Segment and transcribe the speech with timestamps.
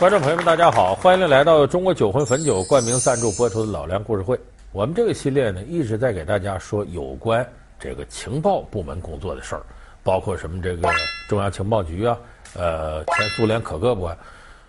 [0.00, 4.34] 观众朋友们，大家好，欢迎来到中国酒魂汾酒冠名赞助播出的《老梁故事会》。
[4.72, 7.46] 我们这个系列呢，一直在给大家说有关
[7.78, 9.62] 这个情报部门工作的事儿，
[10.02, 10.88] 包括什么这个
[11.28, 12.18] 中央情报局啊，
[12.54, 14.10] 呃，前苏联可各部。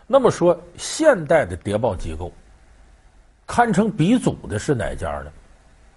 [0.06, 2.30] 那么说，现代的谍报机构
[3.48, 5.32] 堪称鼻祖的是哪家呢？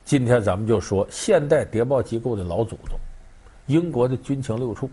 [0.04, 2.96] 今天咱们就说现代谍报机构的老祖宗——
[3.66, 4.88] 英国的军情六处。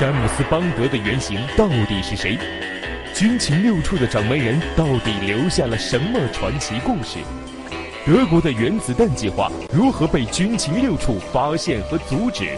[0.00, 2.38] 詹姆斯·邦德的原型到底是谁？
[3.12, 7.18] 军情六处的掌门人到底留下了什么传奇故事？
[8.06, 12.56] 德国的原子弹计划如何被军情六处发现和阻止？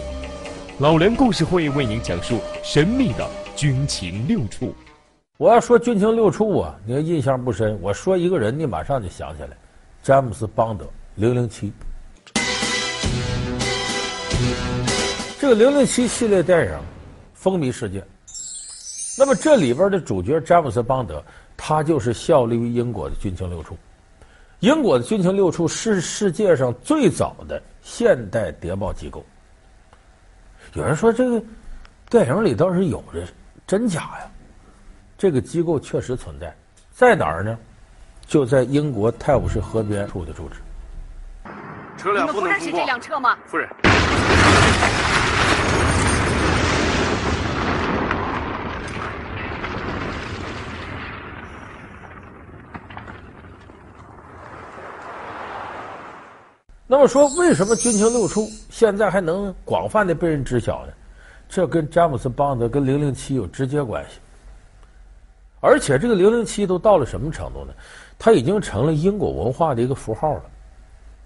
[0.79, 4.73] 老梁故事会为您讲述神秘的军情六处。
[5.37, 9.49] 我要说军情六处啊，你要印象不深，我说一个人，你马上就想起来，
[10.01, 11.73] 詹姆斯·邦德，零零七。
[15.41, 16.73] 这个零零七系列电影。
[17.43, 18.01] 风靡世界。
[19.19, 21.21] 那么这里边的主角詹姆斯·邦德，
[21.57, 23.77] 他就是效力于英国的军情六处。
[24.61, 29.25] 英国的军情六处是世界上最早的现代谍报机构。
[30.75, 31.43] 有人说这个
[32.09, 33.27] 电影里倒是有的，
[33.67, 34.31] 真假呀？
[35.19, 36.57] 这个机构确实存在，
[36.93, 37.59] 在哪儿呢？
[38.25, 40.61] 就在英国泰晤士河边处的住址。
[41.99, 42.43] 车辆不能通过。
[42.43, 43.37] 你们不认识这辆车吗？
[43.47, 43.69] 夫人。
[56.93, 60.93] 那么说，为什么军情六处现在还能广泛的被人知晓呢？
[61.49, 64.19] 这跟詹姆斯·邦德跟零零七有直接关系。
[65.61, 67.73] 而且这个零零七都到了什么程度呢？
[68.19, 70.43] 他已经成了英国文化的一个符号了。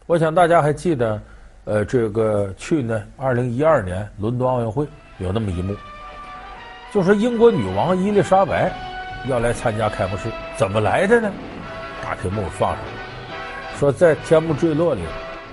[0.07, 1.21] 我想大家还记得，
[1.65, 4.87] 呃，这个去年二零一二年伦敦奥运会
[5.19, 5.75] 有那么一幕，
[6.95, 8.73] 就是英国女王伊丽莎白
[9.27, 11.29] 要来参加开幕式，怎么来的呢？
[12.05, 12.85] 大屏幕放上，
[13.81, 15.03] 说在天幕坠落里。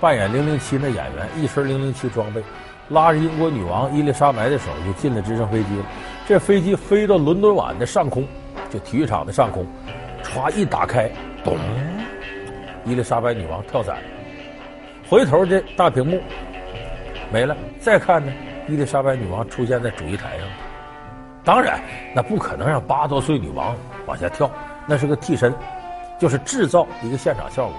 [0.03, 2.43] 扮演零零七那演员一身零零七装备，
[2.89, 5.85] 拉着英国女王伊丽莎白的手就进了直升飞机了。
[6.27, 8.27] 这飞机飞到伦敦碗的上空，
[8.69, 9.65] 就体育场的上空，
[10.21, 11.09] 歘一打开，
[11.41, 11.57] 咚，
[12.83, 13.95] 伊丽莎白女王跳伞。
[15.09, 16.19] 回头这大屏幕
[17.31, 18.29] 没了，再看呢，
[18.67, 20.45] 伊丽莎白女王出现在主席台上。
[21.45, 21.79] 当然，
[22.13, 23.73] 那不可能让八多岁女王
[24.05, 24.51] 往下跳，
[24.85, 25.55] 那是个替身，
[26.19, 27.75] 就是制造一个现场效果。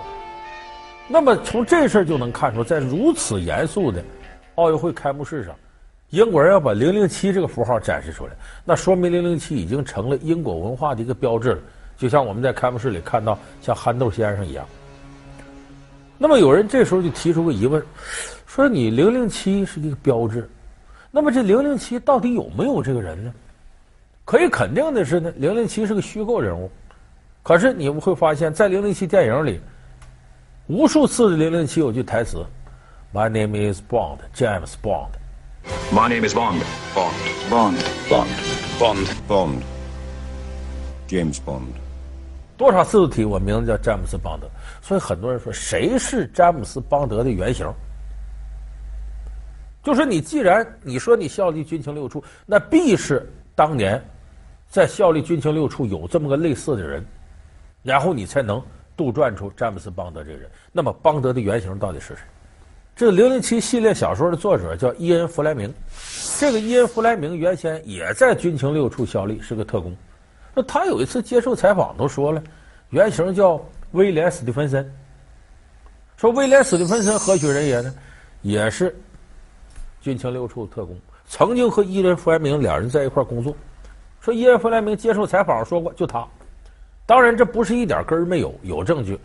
[1.06, 4.03] 那么从这事儿就能看出，在如此严肃的
[4.54, 5.54] 奥运会开幕式上，
[6.09, 8.32] 英国人要把零零七这个符号展示出来，
[8.65, 11.59] 那说明零零七已经成了英国文化的一个标志了。
[11.98, 14.66] 就像我们在开幕式里看到像憨豆先生一样。
[16.16, 17.84] 那么有人这时候就提出个疑问，
[18.47, 20.48] 说你零零七是一个标志，
[21.10, 23.32] 那么这零零七到底有没有这个人呢？
[24.25, 26.71] 可以肯定的是呢，零零七是个虚构人物。
[27.42, 29.60] 可是你们会发现在零零七电影里。
[30.66, 32.42] 无数次的零零七有句台词
[33.12, 35.10] ：“My name is Bond, James Bond.”
[35.92, 36.58] My name is Bond,
[36.94, 37.12] Bond,
[37.50, 37.76] Bond,
[38.08, 38.26] Bond,
[38.78, 39.60] Bond, Bond,
[41.06, 41.66] James Bond。
[42.56, 44.48] 多少次都提我名字叫詹姆斯·邦德，
[44.80, 47.70] 所以很多人说谁是詹姆斯·邦德的原型？
[49.82, 54.03] 就说你既然你说你效力军情六处，那必是当年
[54.70, 57.04] 在效力军情六处有这么个类似的人，
[57.82, 58.62] 然后你才能。
[58.97, 62.22] 杜撰出詹姆斯·邦德这个人，那么邦德的原型到底是谁？
[62.97, 65.72] 这个《零零七》系列小说的作者叫伊恩·弗莱明，
[66.38, 69.97] 这个伊恩·弗莱明原先也在军情六处效力，是个特工。
[70.54, 72.41] 那他有一次接受采访都说了，
[72.91, 73.60] 原型叫
[73.91, 74.88] 威廉·史蒂芬森。
[76.16, 77.93] 说威廉·史蒂芬森何许人也呢？
[78.43, 78.94] 也是
[80.00, 80.97] 军情六处特工，
[81.27, 83.56] 曾经和伊恩·弗莱明两人在一块工作。
[84.21, 86.25] 说伊恩·弗莱明接受采访说过，就他。
[87.06, 89.17] 当然，这不是一点根儿没有，有证据。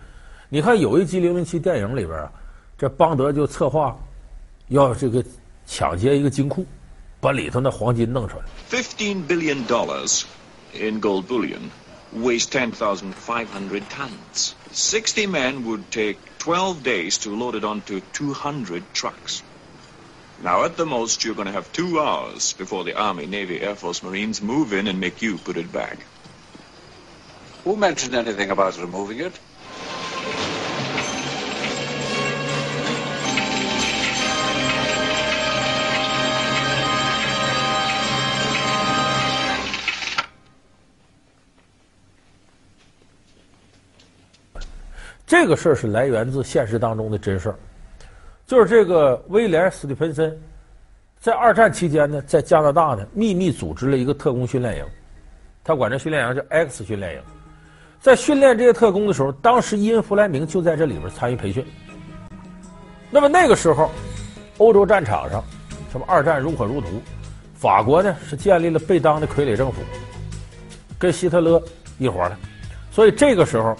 [0.48, 2.32] 你看，有一集《零零七》电影里边啊，
[2.78, 3.96] 这邦德就策划
[4.68, 5.24] 要这个
[5.66, 6.64] 抢劫一个金库，
[7.20, 8.44] 把里头那黄金弄出来。
[8.70, 10.24] Fifteen billion dollars
[10.72, 11.70] in gold bullion
[12.16, 14.52] weighs ten thousand five hundred tons.
[14.72, 19.42] Sixty men would take twelve days to load it onto two hundred trucks.
[20.42, 23.74] Now, at the most, you're going to have two hours before the Army, Navy, Air
[23.74, 25.98] Force, Marines move in and make you put it back.
[27.69, 29.33] Who mentioned anything about removing it?
[45.27, 47.55] 这个事儿是来源自现实当中的真事儿，
[48.47, 50.35] 就是这个威廉·史蒂芬森
[51.19, 54.85] 在二战期间呢，在加拿大呢，秘密组织了一个特工训练营，
[55.63, 57.21] 他管这训练营叫 X 训练营。
[58.01, 61.65] 在训练这些特工的时候，当时伊恩·弗莱明就在这里边参与培训。
[63.11, 63.91] 那么那个时候，
[64.57, 65.43] 欧洲战场上，
[65.91, 66.87] 什么二战如火如荼，
[67.55, 69.81] 法国呢是建立了贝当的傀儡政府，
[70.97, 71.61] 跟希特勒
[71.97, 72.37] 一伙的，
[72.89, 73.75] 所以这个时候，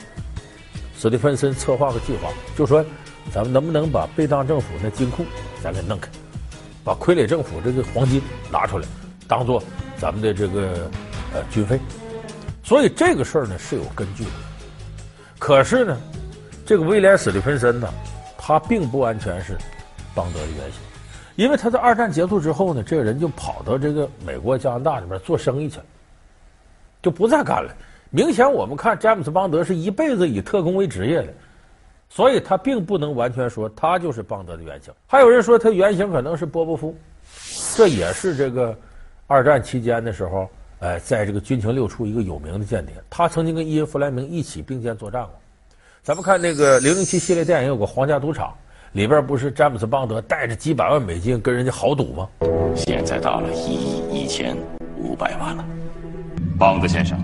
[0.98, 2.84] 史蒂芬森策划个计划，就说
[3.32, 5.24] 咱们能不能把贝当政府那金库
[5.64, 6.10] 咱给弄开，
[6.84, 8.86] 把傀儡政府这个黄金拿出来，
[9.30, 9.64] 当做
[9.98, 10.92] 咱们的这个
[11.34, 11.80] 呃军费。
[12.70, 14.30] 所以这个事儿呢是有根据的，
[15.40, 15.98] 可是呢，
[16.68, 17.92] 这个威廉·史蒂芬森呢，
[18.38, 19.58] 他并不完全是
[20.14, 20.80] 邦德的原型，
[21.36, 25.86] 因为他在二战结束之后呢，这个人就跑到这个美国、加拿大里边做生意去了，
[27.02, 27.76] 就不再干了。
[28.12, 31.34] 明显我们看詹姆斯·邦德是一辈子以特工为职业的，
[32.08, 34.94] 所以他并不能完全说他就是邦德的原型。
[35.08, 36.96] 还有人说他原型可能是波波夫，
[37.76, 38.78] 这也是这个
[39.26, 40.48] 二战期间的时候。
[40.80, 45.32] 哎，在这个军情六处一个有名的间谍，他曾经跟伊恩·弗莱明一起并肩作战过。
[46.02, 48.48] 咱们看那个《零零七》系列电影，有个《皇家赌场》，
[48.94, 52.30] 里边不是詹姆斯·邦德带着几百万美金跟人家豪赌吗？
[52.78, 54.56] 现在到了一亿一千
[54.98, 55.66] 五百万了，
[56.58, 57.20] 邦德先生。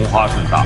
[0.00, 0.64] 同花顺大。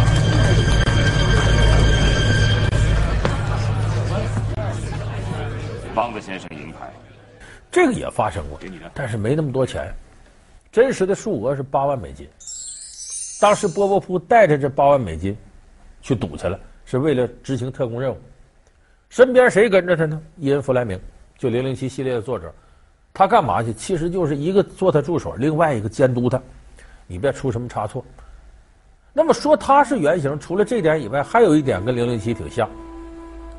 [5.93, 6.93] 邦德先生银牌，
[7.69, 8.61] 这个也发生过，
[8.95, 9.93] 但是没那么多钱，
[10.71, 12.29] 真实的数额是八万美金。
[13.41, 15.37] 当时波波夫带着这八万美金
[16.01, 18.19] 去赌去了，是为了执行特工任务。
[19.09, 20.23] 身边谁跟着他呢？
[20.37, 20.97] 伊恩·弗莱明，
[21.37, 22.55] 就《零零七》系列的作者。
[23.13, 23.73] 他干嘛去？
[23.73, 26.41] 其实就是一个做他助手，另外一个监督他，
[27.09, 28.05] 你别出什么差错。
[29.17, 32.69] 那么说他是原型，除了这点以外，还有一点跟零零七挺像，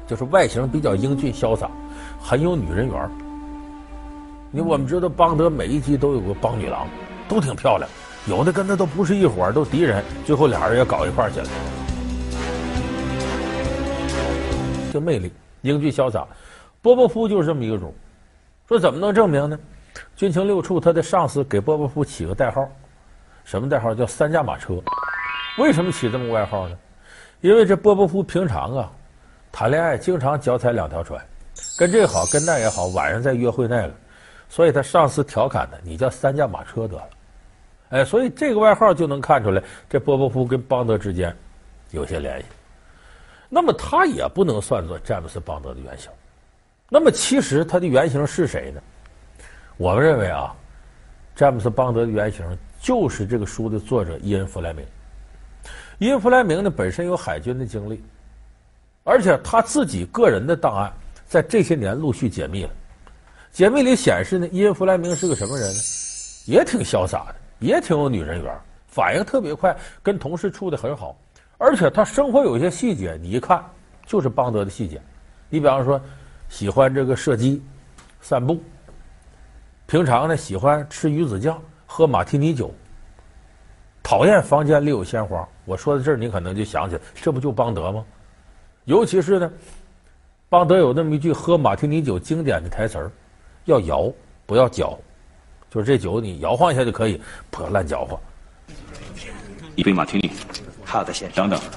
[0.05, 1.71] 就是外形比较英俊潇洒，
[2.19, 3.09] 很有女人缘。
[4.51, 6.85] 你我们知道邦德每一集都有个邦女郎，
[7.29, 7.89] 都挺漂亮，
[8.27, 11.47] 有的跟他都不是一伙儿，都敌人，最后俩人也搞一块儿去了。
[14.91, 15.31] 这魅力，
[15.61, 16.27] 英俊潇洒，
[16.81, 17.93] 波波夫就是这么一个种。
[18.67, 19.57] 说怎么能证明呢？
[20.17, 22.67] 军情六处他的上司给波波夫起个代号，
[23.45, 23.95] 什么代号？
[23.95, 24.73] 叫“三驾马车”。
[25.57, 26.77] 为什么起这么个外号呢？
[27.41, 28.91] 因为这波波夫平常啊，
[29.51, 31.23] 谈恋爱经常脚踩两条船，
[31.77, 33.91] 跟这好，跟那也好，晚上再约会那个，
[34.49, 37.09] 所以他上司调侃他：“你叫三驾马车得了。”
[37.91, 41.33] 哎，所以这个外号就能看出来，这波波夫跟邦德之间
[41.91, 42.45] 有些联系。
[43.47, 46.09] 那么他也不能算作詹姆斯·邦德的原型。
[46.89, 48.81] 那么，其实他的原型是谁呢？
[49.77, 50.53] 我们认为啊，
[51.35, 52.43] 詹姆斯·邦德的原型
[52.81, 54.83] 就是这个书的作者伊恩·弗莱明。
[55.97, 58.01] 伊恩·弗莱明呢，本身有海军的经历，
[59.03, 60.91] 而且他自己个人的档案
[61.25, 62.69] 在这些年陆续解密了。
[63.51, 65.79] 解密里显示呢，伊恩·弗莱明是个什么人呢？
[66.45, 68.53] 也挺潇洒的，也挺有女人缘，
[68.87, 71.15] 反应特别快，跟同事处的很好。
[71.57, 73.63] 而且他生活有些细节，你一看
[74.05, 75.01] 就是邦德的细节。
[75.49, 76.01] 你比方说。
[76.47, 77.59] 喜欢这个射击、
[78.21, 78.61] 散步。
[79.87, 82.71] 平常呢，喜欢吃鱼子酱、喝马提尼酒。
[84.05, 85.43] 讨厌房间里有鲜花。
[85.65, 88.05] 我说到这儿，你可能就想起来，这不就邦德吗？
[88.83, 89.51] 尤其是呢，
[90.47, 93.11] 邦德有那么一句喝马提尼酒经典的台词儿：
[93.63, 94.13] 要摇，
[94.45, 94.95] 不要搅。
[95.71, 97.19] 就是这酒你摇晃一下就可以，
[97.49, 98.19] 不要乱搅和。
[99.75, 100.31] 一杯马提尼。
[100.85, 101.49] 好的，先生。
[101.49, 101.69] 等等。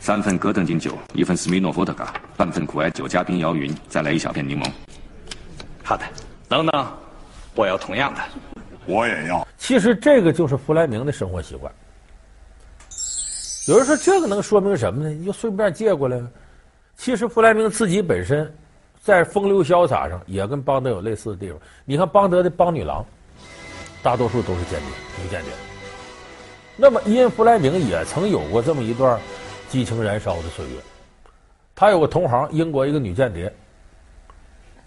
[0.00, 4.66] 三份戈登金酒，一份斯米诺伏特嘎，半份苦艾酒加冰摇匀，再来一小片柠檬。
[5.84, 6.04] 好的，
[6.48, 6.86] 等等，
[7.54, 8.20] 我要同样的。
[8.86, 9.46] 我也要。
[9.58, 11.72] 其实这个就是弗莱明的生活习惯。
[13.66, 15.10] 有人说这个能说明什么呢？
[15.10, 16.20] 你就顺便借过来。
[16.96, 18.52] 其实弗莱明自己本身
[19.02, 21.58] 在风流潇洒上也跟邦德有类似的地方。
[21.84, 23.04] 你看邦德的邦女郎，
[24.02, 25.52] 大多数都是间谍，女间谍。
[26.76, 29.20] 那么伊恩·弗莱明也曾有过这么一段。
[29.68, 30.80] 激情燃烧的岁月，
[31.76, 33.54] 他有个同行，英国一个女间谍，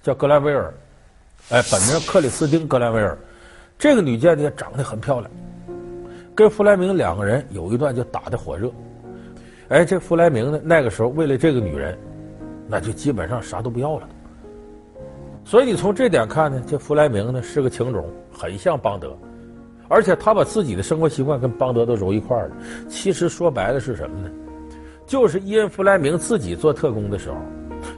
[0.02, 0.74] 叫格兰威尔，
[1.52, 3.18] 哎，本名克里斯汀·格兰威尔。
[3.78, 5.30] 这个女间谍长得很漂亮，
[6.34, 8.72] 跟弗莱明两个人有一段就打得火热。
[9.70, 11.98] 哎，这弗莱明呢，那个时候为了这个女人，
[12.68, 14.08] 那就基本上啥都不要了。
[15.44, 19.18] 所以你从这点看呢，这弗莱明呢是个情种，很像邦德，
[19.90, 22.56] 而且他把自己的生活习惯跟邦德都揉一块儿了。
[22.88, 24.30] 其实说白了是什么呢？
[25.06, 27.36] 就是伊恩·弗莱明自己做特工的时候，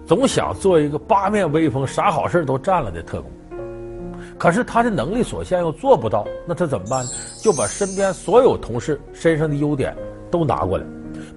[0.08, 3.32] 总想做一个八面威风、啥好事都占了的特工。
[4.38, 7.12] 可是他的能力所限，又做不到，那他怎么办呢？
[7.42, 9.96] 就把身边所有同事身上的优点
[10.30, 10.86] 都拿过来，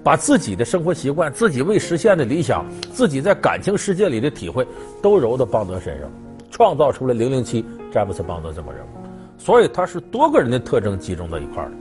[0.03, 4.67] 把自己的生活习惯、自己未实现的理想、自己在感情世界里的体会，
[5.01, 6.11] 都揉到邦德身上，
[6.51, 8.89] 创造出了零零七詹姆斯邦德这么人物。
[9.37, 11.75] 所以他是多个人的特征集中在一块儿的。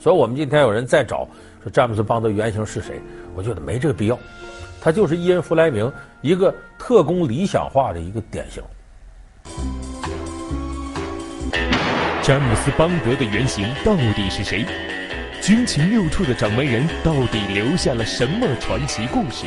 [0.00, 1.28] 所以我们今天有人在找
[1.62, 3.00] 说詹姆斯邦德原型是谁，
[3.36, 4.18] 我觉得没这个必要，
[4.80, 5.90] 他就是伊恩弗莱明
[6.22, 8.60] 一个特工理想化的一个典型。
[12.22, 14.64] 詹姆斯·邦德的原型到底是谁？
[15.40, 19.46] 军情六处的掌门人到底留下了什么传奇故事？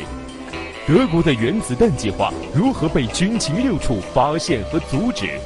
[0.86, 5.40] 德国的原子弹计划如何被军情六处发现和阻止？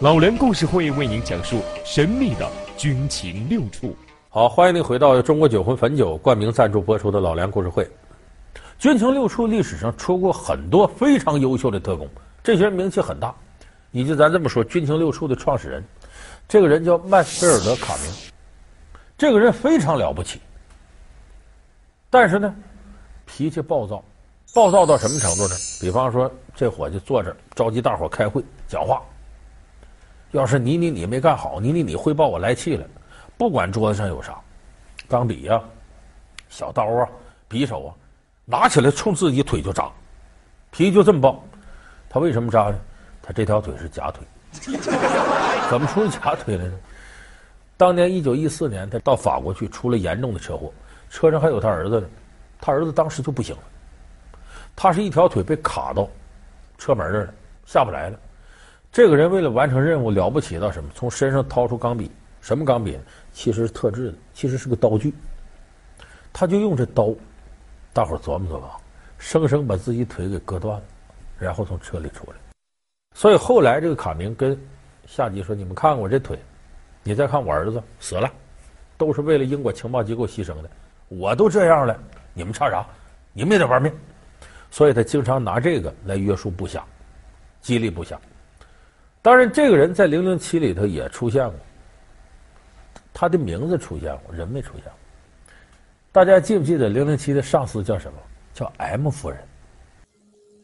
[0.00, 3.96] 老梁故事会为您讲述神秘的军情六处。
[4.28, 7.88] 好，欢迎您回到中国酒魂汾酒冠名赞助播出的老梁故事会。
[8.80, 12.08] 军情六处历史上出过很多非常优秀的特工，
[12.42, 13.32] 这些人名气很大。
[13.92, 15.84] 你就咱这么说，军情六处的创始人。
[16.48, 18.10] 这个人叫麦斯菲尔德·卡明，
[19.18, 20.40] 这个人非常了不起，
[22.08, 22.54] 但是呢，
[23.26, 24.02] 脾气暴躁，
[24.54, 25.54] 暴躁到什么程度呢？
[25.78, 29.02] 比方说，这伙计坐着召集大伙开会讲话，
[30.30, 32.86] 要是你你你没干好，你你你汇报我来气了，
[33.36, 34.40] 不管桌子上有啥，
[35.06, 35.64] 钢笔呀、啊、
[36.48, 37.06] 小刀啊、
[37.50, 37.94] 匕首啊，
[38.46, 39.90] 拿起来冲自己腿就扎，
[40.70, 41.44] 脾气就这么暴。
[42.08, 42.80] 他为什么扎呢？
[43.20, 44.26] 他这条腿是假腿。
[45.70, 46.72] 怎么出了假腿来呢？
[47.76, 50.72] 当年一九一四年，他到法国去，出了严重的车祸，
[51.10, 52.08] 车上还有他儿子呢。
[52.60, 53.62] 他儿子当时就不行了，
[54.74, 56.08] 他是一条腿被卡到
[56.76, 57.34] 车门这儿了，
[57.66, 58.18] 下不来了。
[58.90, 60.90] 这个人为了完成任务，了不起到什么？
[60.94, 62.10] 从身上掏出钢笔，
[62.40, 62.98] 什么钢笔？
[63.32, 65.14] 其实是特制的，其实是个刀具。
[66.32, 67.14] 他就用这刀，
[67.92, 68.70] 大伙琢磨琢磨，
[69.18, 70.84] 生生把自己腿给割断了，
[71.38, 72.36] 然后从车里出来。
[73.14, 74.58] 所以后来这个卡明跟
[75.08, 76.38] 下级说：“你们看看我这腿，
[77.02, 78.30] 你再看我儿子死了，
[78.98, 80.70] 都是为了英国情报机构牺牲的。
[81.08, 81.98] 我都这样了，
[82.34, 82.86] 你们差啥？
[83.32, 83.90] 你们也得玩命。”
[84.70, 86.84] 所以他经常拿这个来约束部下，
[87.62, 88.20] 激励部下。
[89.22, 91.54] 当然，这个人在《零零七》里头也出现过，
[93.14, 94.92] 他的名字出现过，人没出现过。
[96.12, 98.18] 大家记不记得《零零七》的上司叫什么？
[98.52, 99.38] 叫 M 夫人。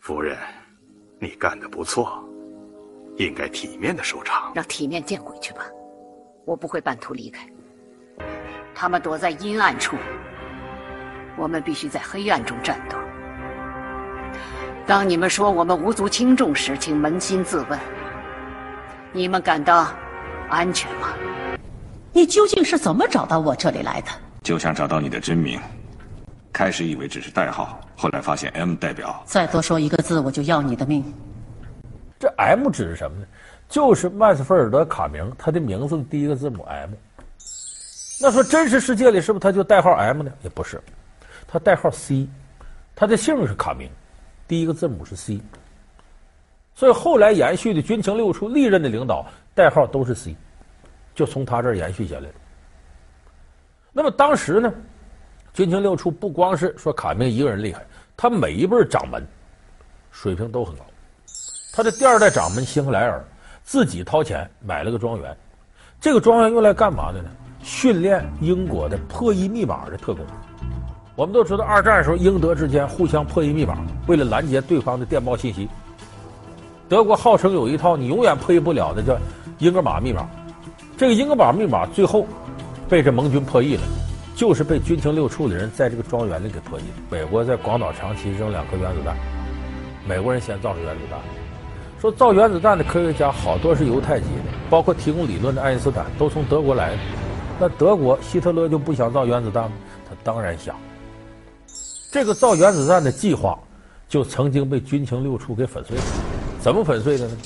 [0.01, 0.37] 夫人，
[1.19, 2.23] 你干的不错。
[3.17, 5.61] 应该体面的收场，让体面见鬼去吧！
[6.45, 7.47] 我不会半途离开，
[8.75, 9.97] 他们躲在阴暗处，
[11.37, 12.99] 我们必须在黑暗中战斗。
[14.87, 17.79] 当你们说我们无足轻重时，请扪心自问：
[19.13, 19.89] 你们感到
[20.51, 21.09] 安全吗？
[22.13, 24.09] 你究竟是怎么找到我这里来的？
[24.43, 25.61] 就想找到你的真名，
[26.53, 29.23] 开始以为只是代号，后来发现 M 代表。
[29.25, 31.03] 再多说一个字，我就要你的命。
[32.19, 33.27] 这 M 指的什么呢？
[33.69, 36.91] 就是麦斯菲尔德·卡明，他的名字的第一个字母 M。
[38.21, 40.33] 那说真实世界里是不是他就代号 M 呢？
[40.43, 40.81] 也不是，
[41.49, 42.29] 他代号 C，
[42.95, 43.91] 他的姓是卡明，
[44.47, 45.41] 第一个字母是 C。
[46.75, 50.37] 所以后来延续的军情六处历任的领导代号都是 C，
[51.15, 52.35] 就从他这儿延续下来的。
[53.93, 54.73] 那么当时呢，
[55.53, 57.85] 军情六处不光是说卡明一个人厉害，
[58.17, 59.27] 他每一辈掌门
[60.11, 60.85] 水平都很高。
[61.77, 63.21] 他的第二代掌门辛克莱尔
[63.65, 65.37] 自己掏钱买了个庄园，
[66.01, 67.29] 这个庄园用来干嘛的呢？
[67.65, 70.25] 训练英国的破译密码的特工。
[71.17, 73.77] 我们都知道，二战时候英德之间互相破译密码，
[74.07, 75.69] 为了拦截对方的电报信息。
[76.89, 79.19] 德国号称有一套你永远破译不了的叫
[79.59, 80.29] 英格玛密码，
[80.97, 82.25] 这个英格玛密码最后
[82.89, 83.83] 被这盟军破译了，
[84.37, 86.95] 就是被军情六处的人在这个庄园里给破译的。
[87.11, 89.17] 美国在广岛长崎扔两颗原子弹，
[90.07, 91.19] 美国人先造出原子弹。
[92.05, 96.99] 说造原子弹的科学家好多是犹太籍的，包括提供理论的爱因斯坦都从德国来的。
[97.59, 99.77] 那德国希特勒就不想造原子弹吗？
[100.07, 100.77] 他当然想。
[102.13, 103.59] 这个造原子弹的计划
[104.07, 106.03] 就曾经被军情六处给粉碎了。
[106.61, 107.39] 怎么粉碎的呢？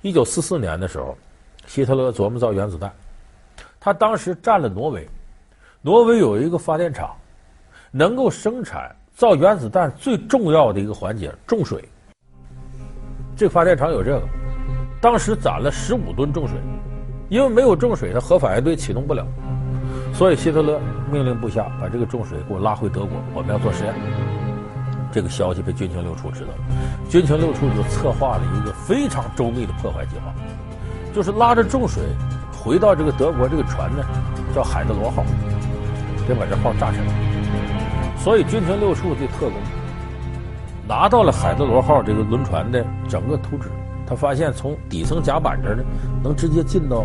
[0.00, 1.14] 一九四四年的时候，
[1.66, 2.90] 希特勒琢磨造原子弹，
[3.78, 5.06] 他当时占了挪威，
[5.82, 7.14] 挪威有一个发电厂，
[7.90, 11.86] 能够生产造原子弹最重要的一个环节——重水。
[13.38, 14.22] 这个发电厂有这个，
[15.00, 16.58] 当时攒了十五吨重水，
[17.28, 19.24] 因为没有重水，它核反应堆启动不了，
[20.12, 23.94] 所以希特勒命令部下把这个重水给我拉回德国，我们要做实验。
[25.12, 30.34] 这个消息被军情六处知道了，军情六处就策划了一个非常周密的破坏计划，
[31.14, 32.02] 就是拉着重水
[32.52, 34.04] 回到这个德国，这个船呢
[34.52, 35.24] 叫海德罗号，
[36.26, 37.06] 得把这号炸沉。
[38.18, 39.52] 所以军情六处的特工
[40.88, 43.68] 拿到了海德罗号这个轮船的整个图纸，
[44.06, 45.84] 他发现从底层甲板这呢，
[46.24, 47.04] 能直接进到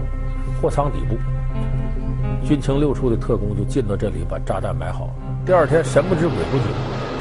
[0.61, 1.17] 货舱底部。
[2.47, 5.13] 军情六处的特工就进到这里，把炸弹埋好了。
[5.45, 6.63] 第二天神不知鬼不觉，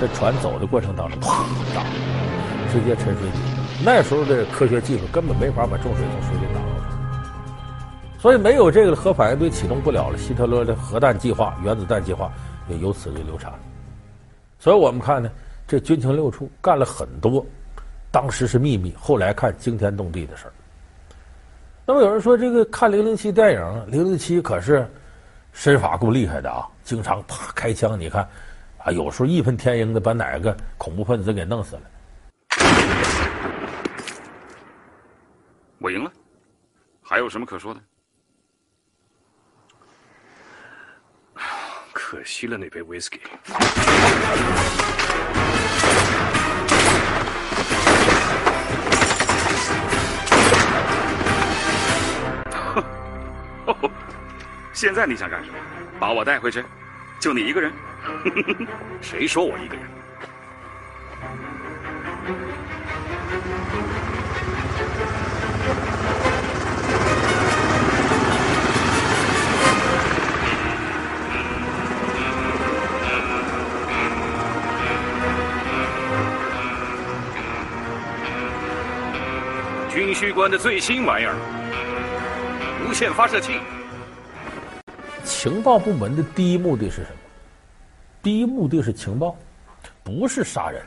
[0.01, 1.43] 这船走的过程当中，砰，
[1.75, 1.83] 炸，
[2.71, 3.39] 直接沉水底。
[3.85, 10.17] 那时候的科学技术根本没法把重水从水里打捞出来，所以没有这个核反应堆启动不了了。
[10.17, 12.31] 希特勒的核弹计划、原子弹计划
[12.69, 13.53] 也由此就流产。
[14.61, 15.29] 所以我们看呢，
[15.73, 17.47] 这军情六处干了很多，
[18.11, 20.53] 当时是秘密，后来看惊天动地的事儿。
[21.87, 24.87] 那么有人说，这个看零零七电影，零零七可是。
[25.55, 26.67] 身法够厉害的啊！
[26.83, 28.27] 经常啪开枪，你看，
[28.79, 31.83] 啊，有时候义愤填膺的把哪个恐怖分子给弄死了。
[35.79, 36.11] 我赢了，
[37.03, 37.81] 还有什么可说的？
[41.93, 42.99] 可惜了那杯威
[54.83, 55.57] 现在你想干什么？
[56.01, 56.65] 把我带回去？
[57.21, 57.73] 就你一个人？
[59.01, 59.85] 谁说我一个人？
[79.89, 81.37] 军需官的最新玩意儿——
[82.85, 83.61] 无线发射器。
[85.43, 87.17] 情报部门的第一目的是什么？
[88.23, 89.35] 第一目的是情报，
[90.05, 90.81] 不是杀人。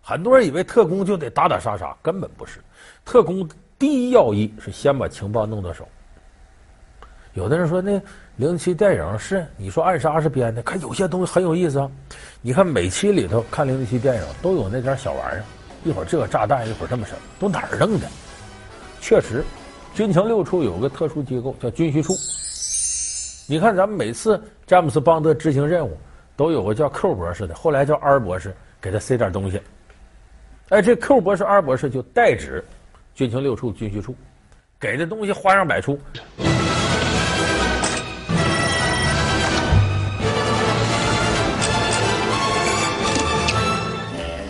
[0.00, 2.58] 很多人以为特工就得打打杀杀，根本不是。
[3.04, 5.86] 特工第一要义是先把情报弄到手。
[7.34, 8.02] 有的人说那
[8.34, 11.88] 零七电影是你说暗杀是编的，看有些东西很有意思啊。
[12.40, 15.44] 你看每期里头看零七电影都有那点小玩意儿，
[15.84, 18.08] 一会儿这个炸弹，一会儿这么什么，都哪儿弄的？
[19.00, 19.44] 确实，
[19.94, 22.16] 军情六处有个特殊机构叫军需处。
[23.52, 25.94] 你看，咱们每次詹姆斯邦德执行任务，
[26.34, 29.60] 都有个叫 Q 博士的，后来叫 R 博士，给他塞点东西。
[30.70, 32.64] 哎，这 Q 博士、R 博士就代指
[33.14, 34.16] 军情六处、军需处，
[34.80, 36.00] 给的东西花样百出。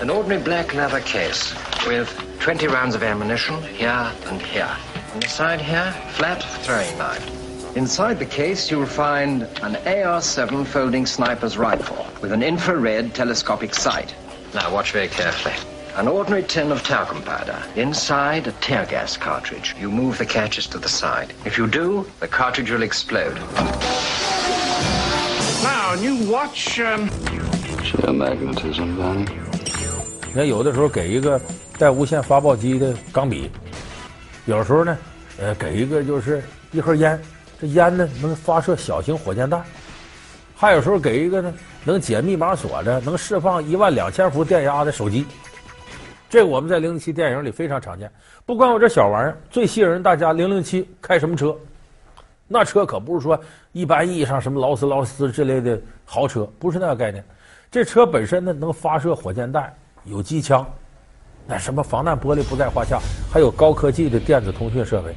[0.00, 1.52] An ordinary black leather case
[1.88, 4.68] with 20 rounds of ammunition here and here.
[5.12, 7.41] On the side here, flat throwing knife.
[7.75, 14.15] Inside the case, you'll find an AR-7 folding sniper's rifle with an infrared telescopic sight.
[14.53, 15.53] Now watch very carefully.
[15.95, 17.57] An ordinary tin of talcum powder.
[17.75, 19.75] Inside, a tear gas cartridge.
[19.79, 21.33] You move the catches to the side.
[21.45, 23.37] If you do, the cartridge will explode.
[25.63, 27.09] Now, new watch, um...
[27.83, 29.27] Sheer magnetism, Danny.
[30.33, 31.41] 那有的时候给一个
[31.79, 33.49] 带无线发报机的钢笔，
[34.45, 34.97] 有时候呢，
[35.39, 37.19] 呃，给一个就是一盒烟。
[37.62, 39.62] 这烟呢能发射小型火箭弹，
[40.56, 45.24] 还有时候给一个呢能解密码锁的、能释放一万两千伏电压的手机。
[46.28, 48.10] 这我们在零零七电影里非常常见。
[48.44, 51.56] 不光有这小玩意儿，最吸引人大家零零七开什么车？
[52.48, 57.24] 那车可不是说一般意义上什么劳斯劳斯之类的豪车，不是那个概念。
[57.70, 59.72] 这车本身呢能发射火箭弹，
[60.02, 60.66] 有机枪，
[61.46, 62.98] 那什么防弹玻璃不在话下，
[63.32, 65.14] 还有高科技的电子通讯设备。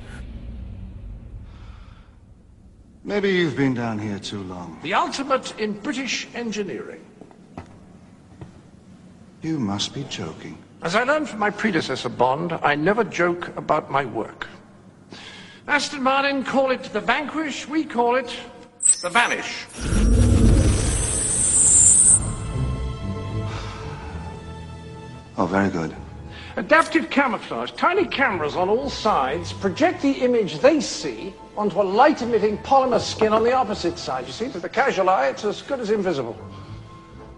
[3.07, 4.79] Maybe you've been down here too long.
[4.81, 7.05] The ultimate in British engineering.
[9.43, 10.57] You must be joking.
[10.81, 14.47] As I learned from my predecessor, Bond, I never joke about my work.
[15.67, 18.35] Aston Martin call it the Vanquish, we call it
[19.01, 19.67] the Vanish.
[25.37, 25.95] Oh, very good.
[26.57, 27.71] Adaptive camouflage.
[27.73, 33.33] Tiny cameras on all sides project the image they see onto a light-emitting polymer skin
[33.33, 34.25] on the opposite side.
[34.25, 36.37] You see, to the casual eye, it's as good as invisible.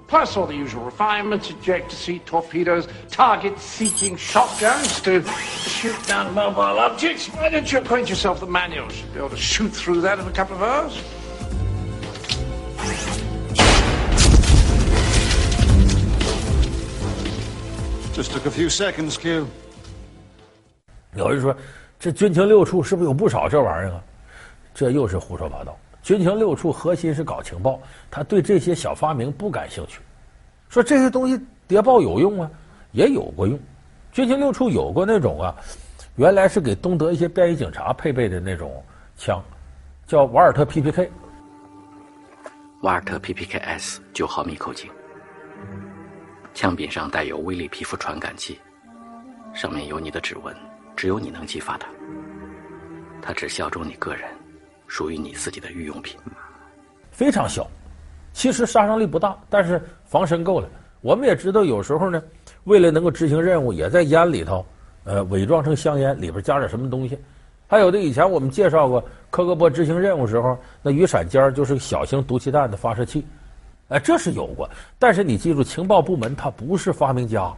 [0.06, 7.28] Plus all the usual refinements, ejector seat, torpedoes, target-seeking shotguns to shoot down mobile objects.
[7.28, 8.88] Why don't you acquaint yourself with the manual?
[8.90, 11.04] Should be able to shoot through that in a couple of hours.
[18.18, 19.46] Just took a few seconds, Q.
[21.14, 21.56] 有人说，
[22.00, 24.04] 这军情六处是不是有不少这玩意儿啊？
[24.74, 25.78] 这又是胡说八道。
[26.02, 30.00] 军情六处核心是搞情报，他对这些小发明不感兴趣。
[30.68, 32.50] 说这些东西谍报有用啊，
[32.92, 33.60] 也有过用。
[34.12, 35.56] 军情六处有过那种啊，
[36.16, 38.84] 原来是给东德一些便衣警察配备的那种
[39.16, 39.40] 枪，
[40.08, 41.08] 叫瓦尔特 PPK。
[42.82, 44.90] 瓦尔特 PPK S 九毫米口径。
[46.58, 48.60] 枪柄上带有微粒皮肤传感器，
[49.54, 50.52] 上面有你的指纹，
[50.96, 51.88] 只有你能激发它。
[53.22, 54.24] 它只效忠你个人，
[54.88, 56.18] 属于你自己的御用品。
[57.12, 57.68] 非常小，
[58.34, 60.68] 其实杀伤力不大，但是防身够了。
[61.02, 62.20] 我们也知道，有时候呢，
[62.64, 64.66] 为了能够执行任务，也在烟里头，
[65.04, 67.20] 呃，伪装成香烟，里边加点什么东西。
[67.68, 73.24] 还有的以前我们介绍过，科格波执行任务时候，那雨伞尖就是小型毒气弹的发射器，
[73.90, 74.70] 哎，这是有过。
[75.00, 77.52] 但是你记住，情报部门他不是发明家，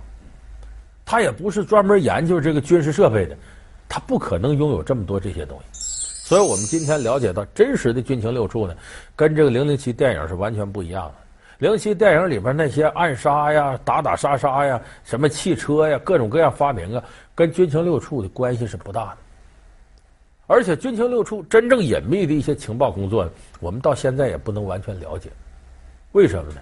[1.05, 3.35] 他也不是专门研究这个军事设备的，
[3.87, 5.65] 他不可能拥有这么多这些东西。
[5.73, 8.75] 所以我们今天了解到真实的军情六处呢，
[9.15, 11.13] 跟这个零零七电影是完全不一样的。
[11.57, 19.17] 零七电影里边那些暗杀呀、打打杀杀呀、什么汽车呀、各种各样发明啊，跟军情六处的关系是不大的。
[20.45, 23.27] 而且军情六处真正隐秘的一些情报工作，
[23.59, 25.29] 我们到现在也不能完全了解。
[26.13, 26.61] 为什么呢？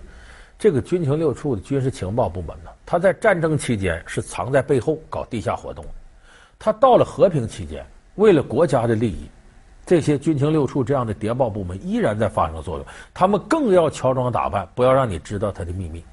[0.60, 5.86] 这个军情六处的军事情报部门呢，他在战争期间是藏在背后搞地下活动，
[6.58, 9.30] 他到了和平期间，为了国家的利益，
[9.86, 12.86] 这些军情六处这样的谍报部门依然在发生作用。
[13.14, 16.04] 他们更要乔装打扮，不要让你知道他的秘密。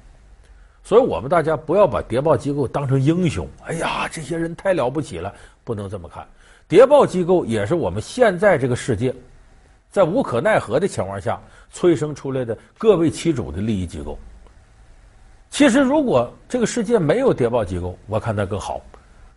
[0.83, 3.47] 所以我们大家不要把谍报机构当成英雄。
[3.65, 6.23] 哎呀，这些人太了不起了，不能这么看。
[6.67, 9.11] 谍报机构也是我们现在这个世界，
[9.95, 11.39] 在无可奈何的情况下
[11.71, 14.19] 催生出来的各为其主的利益机构。
[15.49, 18.81] 其实，如果这个世界没有谍报机构，我看那更好，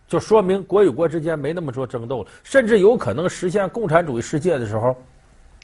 [0.05, 4.93] 就说明国与国之间没那么多争斗了，甚至有可能实现共产主义世界的时候，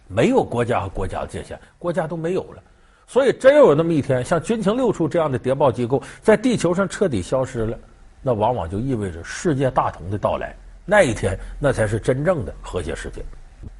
[0.07, 2.63] 没有国家和国家的界限，国家都没有了。
[3.05, 7.77] 所以，真有那么一天，像军情六处这样的谍报机构在地球上彻底消失了，
[8.21, 10.55] 那往往就意味着世界大同的到来。
[10.85, 13.21] 那一天，那才是真正的和谐世界。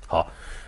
[0.08, 0.28] 好，